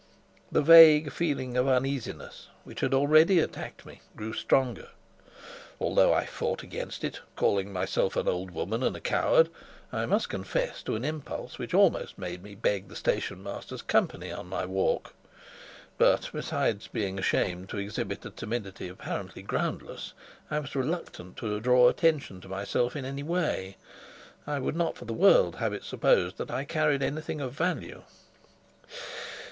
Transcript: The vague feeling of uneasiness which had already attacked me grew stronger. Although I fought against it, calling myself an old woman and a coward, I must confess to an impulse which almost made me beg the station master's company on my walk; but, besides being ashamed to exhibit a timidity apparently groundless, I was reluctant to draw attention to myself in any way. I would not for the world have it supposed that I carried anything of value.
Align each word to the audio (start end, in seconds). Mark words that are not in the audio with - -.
The 0.51 0.63
vague 0.63 1.11
feeling 1.11 1.55
of 1.55 1.67
uneasiness 1.67 2.47
which 2.63 2.79
had 2.79 2.91
already 2.91 3.37
attacked 3.37 3.85
me 3.85 4.01
grew 4.15 4.33
stronger. 4.33 4.87
Although 5.79 6.11
I 6.11 6.25
fought 6.25 6.63
against 6.63 7.03
it, 7.03 7.19
calling 7.35 7.71
myself 7.71 8.15
an 8.15 8.27
old 8.27 8.49
woman 8.49 8.81
and 8.81 8.95
a 8.97 8.99
coward, 8.99 9.51
I 9.93 10.07
must 10.07 10.27
confess 10.27 10.81
to 10.81 10.95
an 10.95 11.05
impulse 11.05 11.59
which 11.59 11.75
almost 11.75 12.17
made 12.17 12.41
me 12.41 12.55
beg 12.55 12.87
the 12.87 12.95
station 12.95 13.43
master's 13.43 13.83
company 13.83 14.31
on 14.31 14.47
my 14.49 14.65
walk; 14.65 15.13
but, 15.99 16.31
besides 16.33 16.87
being 16.87 17.19
ashamed 17.19 17.69
to 17.69 17.77
exhibit 17.77 18.25
a 18.25 18.31
timidity 18.31 18.87
apparently 18.87 19.43
groundless, 19.43 20.13
I 20.49 20.57
was 20.57 20.73
reluctant 20.73 21.37
to 21.37 21.59
draw 21.59 21.89
attention 21.89 22.41
to 22.41 22.49
myself 22.49 22.95
in 22.95 23.05
any 23.05 23.21
way. 23.21 23.77
I 24.47 24.57
would 24.57 24.75
not 24.75 24.97
for 24.97 25.05
the 25.05 25.13
world 25.13 25.57
have 25.57 25.73
it 25.73 25.83
supposed 25.83 26.37
that 26.39 26.49
I 26.49 26.63
carried 26.63 27.03
anything 27.03 27.39
of 27.39 27.53
value. 27.53 28.01